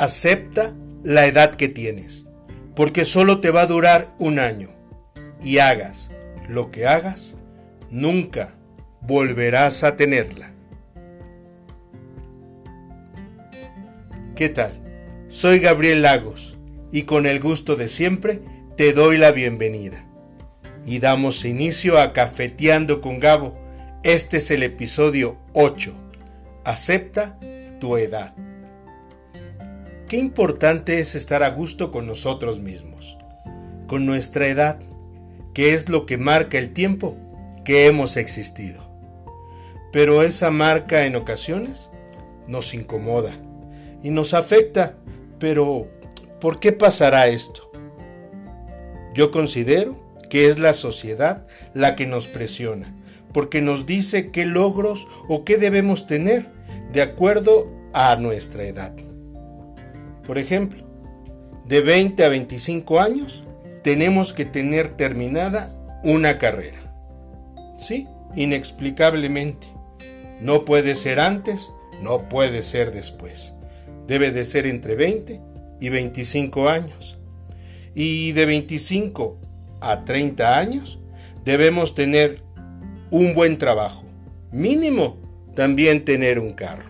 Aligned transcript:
Acepta 0.00 0.76
la 1.02 1.26
edad 1.26 1.56
que 1.56 1.66
tienes, 1.66 2.24
porque 2.76 3.04
solo 3.04 3.40
te 3.40 3.50
va 3.50 3.62
a 3.62 3.66
durar 3.66 4.14
un 4.20 4.38
año. 4.38 4.70
Y 5.42 5.58
hagas 5.58 6.12
lo 6.48 6.70
que 6.70 6.86
hagas, 6.86 7.36
nunca 7.90 8.54
volverás 9.00 9.82
a 9.82 9.96
tenerla. 9.96 10.52
¿Qué 14.36 14.48
tal? 14.48 14.80
Soy 15.26 15.58
Gabriel 15.58 16.02
Lagos 16.02 16.56
y 16.92 17.02
con 17.02 17.26
el 17.26 17.40
gusto 17.40 17.74
de 17.74 17.88
siempre 17.88 18.40
te 18.76 18.92
doy 18.92 19.18
la 19.18 19.32
bienvenida. 19.32 20.06
Y 20.86 21.00
damos 21.00 21.44
inicio 21.44 22.00
a 22.00 22.12
Cafeteando 22.12 23.00
con 23.00 23.18
Gabo. 23.18 23.58
Este 24.04 24.36
es 24.36 24.52
el 24.52 24.62
episodio 24.62 25.38
8. 25.54 25.92
Acepta 26.64 27.36
tu 27.80 27.96
edad. 27.96 28.36
Qué 30.08 30.16
importante 30.16 31.00
es 31.00 31.14
estar 31.14 31.42
a 31.42 31.50
gusto 31.50 31.90
con 31.90 32.06
nosotros 32.06 32.60
mismos, 32.60 33.18
con 33.86 34.06
nuestra 34.06 34.46
edad, 34.46 34.78
que 35.52 35.74
es 35.74 35.90
lo 35.90 36.06
que 36.06 36.16
marca 36.16 36.56
el 36.56 36.72
tiempo 36.72 37.14
que 37.62 37.86
hemos 37.86 38.16
existido. 38.16 38.82
Pero 39.92 40.22
esa 40.22 40.50
marca 40.50 41.04
en 41.04 41.14
ocasiones 41.14 41.90
nos 42.46 42.72
incomoda 42.72 43.32
y 44.02 44.08
nos 44.08 44.32
afecta. 44.32 44.94
Pero, 45.38 45.90
¿por 46.40 46.58
qué 46.58 46.72
pasará 46.72 47.26
esto? 47.26 47.70
Yo 49.12 49.30
considero 49.30 50.02
que 50.30 50.48
es 50.48 50.58
la 50.58 50.72
sociedad 50.72 51.46
la 51.74 51.96
que 51.96 52.06
nos 52.06 52.28
presiona, 52.28 52.96
porque 53.34 53.60
nos 53.60 53.84
dice 53.84 54.30
qué 54.30 54.46
logros 54.46 55.06
o 55.28 55.44
qué 55.44 55.58
debemos 55.58 56.06
tener 56.06 56.46
de 56.94 57.02
acuerdo 57.02 57.70
a 57.92 58.16
nuestra 58.16 58.64
edad. 58.64 59.07
Por 60.28 60.36
ejemplo, 60.36 60.84
de 61.64 61.80
20 61.80 62.22
a 62.22 62.28
25 62.28 63.00
años 63.00 63.44
tenemos 63.82 64.34
que 64.34 64.44
tener 64.44 64.94
terminada 64.94 65.74
una 66.04 66.36
carrera. 66.36 66.76
Sí, 67.78 68.06
inexplicablemente. 68.36 69.68
No 70.42 70.66
puede 70.66 70.96
ser 70.96 71.18
antes, 71.18 71.70
no 72.02 72.28
puede 72.28 72.62
ser 72.62 72.92
después. 72.92 73.54
Debe 74.06 74.30
de 74.30 74.44
ser 74.44 74.66
entre 74.66 74.96
20 74.96 75.40
y 75.80 75.88
25 75.88 76.68
años. 76.68 77.16
Y 77.94 78.32
de 78.32 78.44
25 78.44 79.38
a 79.80 80.04
30 80.04 80.58
años 80.58 80.98
debemos 81.46 81.94
tener 81.94 82.42
un 83.10 83.34
buen 83.34 83.56
trabajo. 83.56 84.04
Mínimo 84.52 85.16
también 85.54 86.04
tener 86.04 86.38
un 86.38 86.52
carro. 86.52 86.84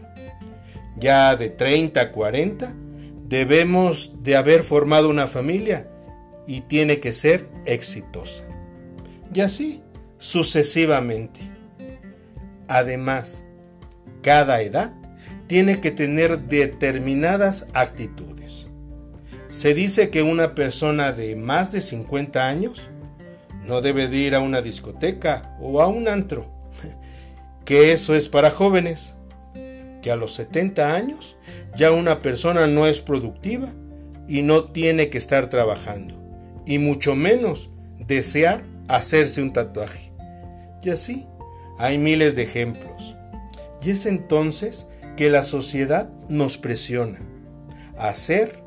Ya 0.97 1.37
de 1.37 1.51
30 1.51 2.01
a 2.01 2.11
40 2.11 2.75
debemos 3.29 4.23
de 4.23 4.37
haber 4.37 4.63
formado 4.63 5.09
una 5.09 5.27
familia 5.27 5.89
y 6.47 6.63
tiene 6.63 6.99
que 6.99 7.13
ser 7.13 7.49
exitosa. 7.67 8.45
Y 9.33 9.41
así 9.41 9.83
sucesivamente. 10.19 11.41
Además, 12.69 13.45
cada 14.23 14.61
edad 14.63 14.93
tiene 15.47 15.81
que 15.81 15.91
tener 15.91 16.41
determinadas 16.41 17.67
actitudes. 17.73 18.69
Se 19.49 19.73
dice 19.73 20.11
que 20.11 20.23
una 20.23 20.55
persona 20.55 21.13
de 21.13 21.35
más 21.37 21.73
de 21.73 21.81
50 21.81 22.47
años 22.47 22.91
no 23.67 23.81
debe 23.81 24.09
de 24.09 24.17
ir 24.17 24.35
a 24.35 24.41
una 24.41 24.61
discoteca 24.61 25.57
o 25.61 25.81
a 25.81 25.87
un 25.87 26.09
antro, 26.09 26.51
que 27.65 27.93
eso 27.93 28.15
es 28.15 28.29
para 28.29 28.51
jóvenes, 28.51 29.15
que 30.03 30.11
a 30.11 30.17
los 30.17 30.35
70 30.35 30.95
años 30.95 31.37
ya 31.77 31.93
una 31.93 32.23
persona 32.23 32.67
no 32.67 32.87
es 32.87 33.01
productiva 33.01 33.69
y 34.27 34.43
no 34.43 34.71
tiene 34.71 35.09
que 35.09 35.19
estar 35.19 35.49
trabajando, 35.49 36.15
y 36.67 36.79
mucho 36.79 37.17
menos 37.17 37.71
desear 38.07 38.63
hacerse 38.89 39.43
un 39.43 39.53
tatuaje. 39.53 40.13
Y 40.83 40.91
así 40.91 41.27
hay 41.79 41.99
miles 41.99 42.37
de 42.37 42.43
ejemplos. 42.43 43.17
Y 43.83 43.91
es 43.91 44.07
entonces 44.07 44.87
que 45.17 45.31
la 45.31 45.45
sociedad 45.45 46.11
nos 46.29 46.59
presiona 46.59 47.21
a 47.97 48.09
hacer 48.09 48.63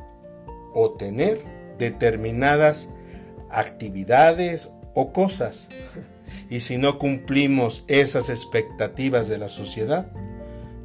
o 0.73 0.91
tener 0.91 1.43
determinadas 1.77 2.89
actividades 3.49 4.71
o 4.93 5.13
cosas. 5.13 5.69
Y 6.49 6.59
si 6.61 6.77
no 6.77 6.99
cumplimos 6.99 7.85
esas 7.87 8.29
expectativas 8.29 9.29
de 9.29 9.37
la 9.37 9.47
sociedad, 9.47 10.11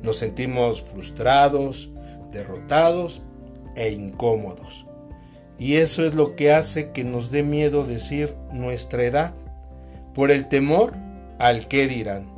nos 0.06 0.18
sentimos 0.18 0.82
frustrados, 0.82 1.90
derrotados 2.30 3.22
e 3.74 3.90
incómodos. 3.90 4.86
Y 5.58 5.76
eso 5.76 6.06
es 6.06 6.14
lo 6.14 6.36
que 6.36 6.52
hace 6.52 6.92
que 6.92 7.02
nos 7.02 7.32
dé 7.32 7.42
miedo 7.42 7.84
decir 7.84 8.36
nuestra 8.52 9.02
edad, 9.02 9.34
por 10.14 10.30
el 10.30 10.48
temor 10.48 10.94
al 11.40 11.66
qué 11.66 11.88
dirán, 11.88 12.32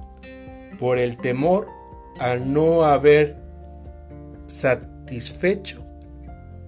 por 0.79 0.99
el 0.99 1.19
temor 1.19 1.69
al 2.19 2.53
no 2.53 2.85
haber 2.85 3.37
satisfecho 4.47 5.85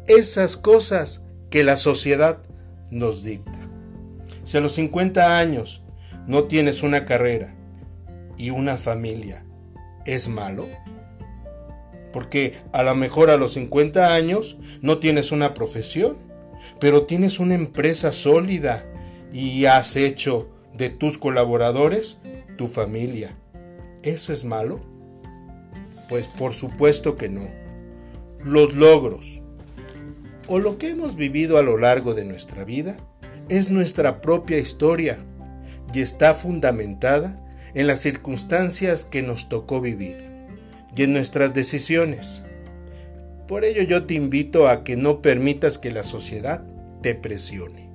esas 0.06 0.56
cosas 0.56 1.22
que 1.48 1.64
la 1.64 1.76
sociedad 1.76 2.38
nos 2.90 3.24
dicta. 3.24 3.58
Si 4.44 4.58
a 4.58 4.60
los 4.60 4.72
50 4.72 5.38
años 5.38 5.82
no 6.26 6.44
tienes 6.44 6.82
una 6.82 7.06
carrera 7.06 7.54
y 8.36 8.50
una 8.50 8.76
familia, 8.76 9.44
¿es 10.04 10.28
malo? 10.28 10.68
Porque 12.12 12.54
a 12.72 12.82
lo 12.82 12.94
mejor 12.94 13.30
a 13.30 13.36
los 13.36 13.54
50 13.54 14.14
años 14.14 14.58
no 14.82 14.98
tienes 14.98 15.32
una 15.32 15.54
profesión, 15.54 16.16
pero 16.78 17.04
tienes 17.04 17.38
una 17.38 17.54
empresa 17.54 18.12
sólida 18.12 18.84
y 19.32 19.66
has 19.66 19.96
hecho 19.96 20.48
de 20.74 20.90
tus 20.90 21.18
colaboradores 21.18 22.18
tu 22.56 22.68
familia. 22.68 23.34
¿Eso 24.02 24.32
es 24.32 24.44
malo? 24.44 24.80
Pues 26.08 26.26
por 26.26 26.52
supuesto 26.52 27.16
que 27.16 27.28
no. 27.28 27.48
Los 28.44 28.74
logros 28.74 29.40
o 30.46 30.58
lo 30.58 30.78
que 30.78 30.88
hemos 30.90 31.14
vivido 31.14 31.58
a 31.58 31.62
lo 31.62 31.78
largo 31.78 32.14
de 32.14 32.24
nuestra 32.24 32.64
vida 32.64 32.96
es 33.48 33.70
nuestra 33.70 34.20
propia 34.20 34.58
historia 34.58 35.18
y 35.94 36.00
está 36.00 36.34
fundamentada 36.34 37.40
en 37.74 37.86
las 37.86 38.00
circunstancias 38.00 39.04
que 39.04 39.22
nos 39.22 39.48
tocó 39.48 39.80
vivir 39.80 40.24
y 40.94 41.02
en 41.02 41.12
nuestras 41.12 41.54
decisiones. 41.54 42.42
Por 43.46 43.64
ello 43.64 43.82
yo 43.82 44.06
te 44.06 44.14
invito 44.14 44.68
a 44.68 44.84
que 44.84 44.96
no 44.96 45.22
permitas 45.22 45.78
que 45.78 45.90
la 45.90 46.02
sociedad 46.02 46.62
te 47.02 47.14
presione, 47.14 47.88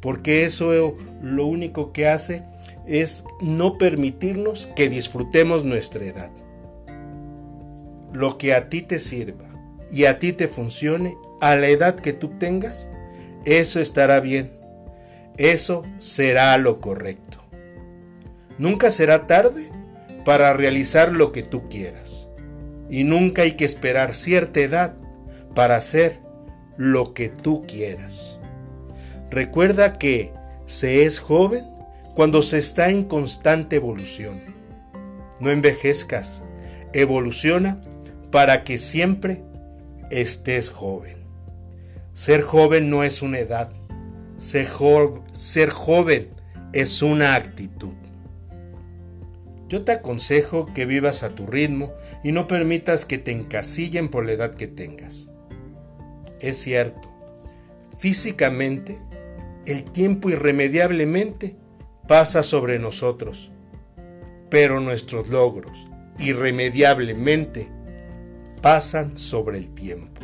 porque 0.00 0.44
eso 0.44 0.96
lo 1.22 1.46
único 1.46 1.92
que 1.92 2.08
hace 2.08 2.42
es 2.86 3.24
no 3.40 3.78
permitirnos 3.78 4.68
que 4.74 4.88
disfrutemos 4.88 5.64
nuestra 5.64 6.04
edad. 6.04 6.30
Lo 8.12 8.38
que 8.38 8.54
a 8.54 8.68
ti 8.68 8.82
te 8.82 8.98
sirva 8.98 9.48
y 9.92 10.06
a 10.06 10.18
ti 10.18 10.32
te 10.32 10.48
funcione 10.48 11.16
a 11.40 11.54
la 11.56 11.68
edad 11.68 11.94
que 11.94 12.12
tú 12.12 12.30
tengas, 12.38 12.88
eso 13.44 13.80
estará 13.80 14.20
bien. 14.20 14.50
Eso 15.36 15.82
será 16.00 16.58
lo 16.58 16.80
correcto. 16.80 17.29
Nunca 18.60 18.90
será 18.90 19.26
tarde 19.26 19.70
para 20.22 20.52
realizar 20.52 21.12
lo 21.12 21.32
que 21.32 21.42
tú 21.42 21.70
quieras 21.70 22.26
y 22.90 23.04
nunca 23.04 23.40
hay 23.40 23.52
que 23.52 23.64
esperar 23.64 24.14
cierta 24.14 24.60
edad 24.60 24.96
para 25.54 25.76
hacer 25.76 26.20
lo 26.76 27.14
que 27.14 27.30
tú 27.30 27.64
quieras. 27.66 28.38
Recuerda 29.30 29.94
que 29.94 30.34
se 30.66 31.06
es 31.06 31.20
joven 31.20 31.64
cuando 32.14 32.42
se 32.42 32.58
está 32.58 32.90
en 32.90 33.04
constante 33.04 33.76
evolución. 33.76 34.42
No 35.40 35.50
envejezcas, 35.50 36.42
evoluciona 36.92 37.80
para 38.30 38.62
que 38.62 38.76
siempre 38.76 39.42
estés 40.10 40.68
joven. 40.68 41.16
Ser 42.12 42.42
joven 42.42 42.90
no 42.90 43.04
es 43.04 43.22
una 43.22 43.38
edad, 43.38 43.70
ser, 44.36 44.68
ser 45.32 45.70
joven 45.70 46.28
es 46.74 47.00
una 47.00 47.36
actitud. 47.36 47.99
Yo 49.70 49.84
te 49.84 49.92
aconsejo 49.92 50.66
que 50.74 50.84
vivas 50.84 51.22
a 51.22 51.30
tu 51.30 51.46
ritmo 51.46 51.92
y 52.24 52.32
no 52.32 52.48
permitas 52.48 53.04
que 53.04 53.18
te 53.18 53.30
encasillen 53.30 54.08
por 54.08 54.26
la 54.26 54.32
edad 54.32 54.52
que 54.52 54.66
tengas. 54.66 55.28
Es 56.40 56.56
cierto, 56.58 57.08
físicamente 57.96 58.98
el 59.66 59.84
tiempo 59.84 60.28
irremediablemente 60.28 61.54
pasa 62.08 62.42
sobre 62.42 62.80
nosotros, 62.80 63.52
pero 64.48 64.80
nuestros 64.80 65.28
logros 65.28 65.86
irremediablemente 66.18 67.68
pasan 68.60 69.16
sobre 69.16 69.58
el 69.58 69.72
tiempo. 69.72 70.20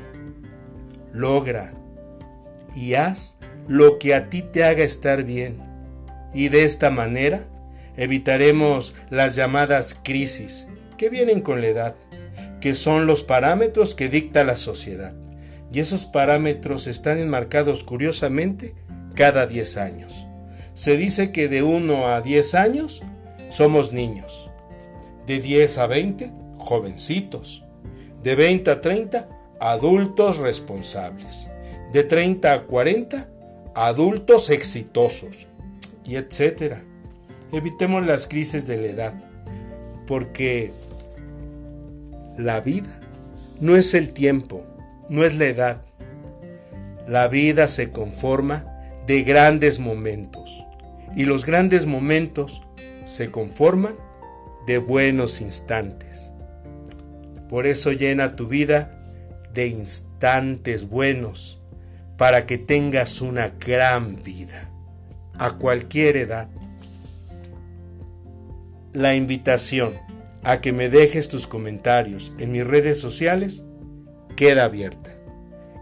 Logra 1.13 1.73
y 2.75 2.95
haz 2.95 3.37
lo 3.69 4.01
que 4.01 4.17
a 4.17 4.29
ti 4.29 4.43
te 4.43 4.65
haga 4.65 4.83
estar 4.83 5.23
bien 5.23 5.63
y 6.35 6.49
de 6.49 6.65
esta 6.65 6.91
manera 6.91 7.47
Evitaremos 7.97 8.95
las 9.11 9.35
llamadas 9.35 9.99
crisis 10.03 10.67
que 10.99 11.09
vienen 11.09 11.41
con 11.41 11.61
la 11.61 11.69
edad, 11.69 11.97
que 12.61 12.75
son 12.75 13.07
los 13.07 13.23
parámetros 13.23 13.95
que 13.95 14.09
dicta 14.09 14.45
la 14.45 14.57
sociedad, 14.57 15.15
y 15.73 15.81
esos 15.81 16.07
parámetros 16.07 16.87
están 16.87 17.19
enmarcados 17.19 17.85
curiosamente 17.85 18.75
cada 19.15 19.47
10 19.47 19.77
años. 19.79 20.27
Se 20.75 20.97
dice 20.97 21.33
que 21.33 21.49
de 21.49 21.63
1 21.63 22.09
a 22.09 22.21
10 22.21 22.55
años 22.55 23.03
somos 23.49 23.93
niños, 23.93 24.51
de 25.27 25.41
10 25.41 25.79
a 25.79 25.87
20 25.87 26.33
jovencitos, 26.59 27.65
de 28.23 28.35
20 28.35 28.71
a 28.71 28.81
30 28.81 29.29
adultos 29.61 30.37
responsables, 30.37 31.49
de 31.93 32.03
30 32.03 32.53
a 32.53 32.63
40 32.65 33.29
adultos 33.75 34.51
exitosos, 34.51 35.47
y 36.05 36.17
etcétera. 36.17 36.85
Evitemos 37.53 38.05
las 38.07 38.27
crisis 38.27 38.67
de 38.67 38.77
la 38.77 38.87
edad, 38.89 39.15
porque 40.07 40.73
la 42.37 42.61
vida 42.61 43.01
no 43.61 43.77
es 43.77 43.95
el 43.95 44.13
tiempo, 44.13 44.65
no 45.09 45.25
es 45.25 45.37
la 45.39 45.47
edad. 45.47 45.83
La 47.07 47.29
vida 47.29 47.69
se 47.69 47.91
conforma 47.91 48.67
de 49.07 49.23
grandes 49.23 49.79
momentos 49.79 50.65
y 51.15 51.25
los 51.25 51.47
grandes 51.47 51.87
momentos 51.87 52.61
se 53.05 53.31
conforman 53.31 53.95
de 54.67 54.79
buenos 54.79 55.41
instantes. 55.41 56.33
Por 57.49 57.67
eso 57.67 57.93
llena 57.93 58.35
tu 58.35 58.49
vida 58.49 58.93
de 59.55 59.69
instantes 59.69 60.89
buenos 60.89 61.63
para 62.17 62.45
que 62.45 62.59
tengas 62.59 63.21
una 63.21 63.49
gran 63.49 64.23
vida 64.23 64.71
a 65.39 65.53
cualquier 65.53 66.17
edad. 66.17 66.49
La 68.97 69.15
invitación 69.15 69.93
a 70.43 70.63
que 70.63 70.73
me 70.73 70.89
dejes 70.89 71.29
tus 71.29 71.47
comentarios 71.47 72.33
en 72.39 72.53
mis 72.53 72.67
redes 72.67 72.99
sociales 72.99 73.63
queda 74.37 74.65
abierta, 74.65 75.15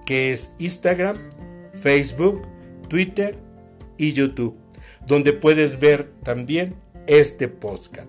que 0.05 0.33
es 0.33 0.53
Instagram, 0.59 1.17
Facebook, 1.75 2.43
Twitter 2.89 3.39
y 3.97 4.15
YouTube, 4.15 4.59
donde 5.07 5.33
puedes 5.33 5.79
ver 5.79 6.11
también 6.25 6.75
este 7.07 7.47
podcast. 7.47 8.09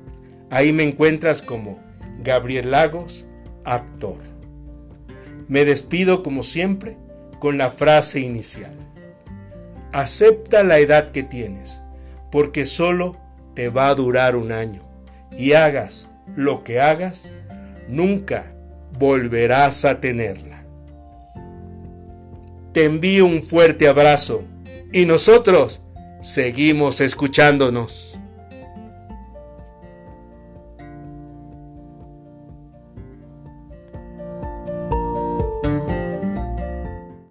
Ahí 0.49 0.73
me 0.73 0.81
encuentras 0.81 1.43
como 1.43 1.79
Gabriel 2.23 2.71
Lagos, 2.71 3.27
actor. 3.63 4.17
Me 5.47 5.65
despido 5.65 6.23
como 6.23 6.41
siempre 6.41 6.97
con 7.37 7.59
la 7.59 7.69
frase 7.69 8.21
inicial. 8.21 8.73
Acepta 9.93 10.63
la 10.63 10.79
edad 10.79 11.11
que 11.11 11.21
tienes, 11.21 11.79
porque 12.31 12.65
solo 12.65 13.21
te 13.53 13.69
va 13.69 13.89
a 13.89 13.93
durar 13.93 14.35
un 14.35 14.51
año. 14.51 14.94
Y 15.31 15.53
hagas 15.53 16.07
lo 16.35 16.63
que 16.63 16.79
hagas, 16.79 17.27
nunca 17.87 18.53
volverás 18.97 19.85
a 19.85 19.99
tenerla. 19.99 20.63
Te 22.71 22.85
envío 22.85 23.25
un 23.25 23.41
fuerte 23.41 23.87
abrazo 23.87 24.43
y 24.91 25.05
nosotros 25.05 25.81
seguimos 26.21 27.01
escuchándonos. 27.01 28.19